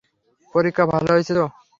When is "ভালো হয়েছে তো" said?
0.91-1.45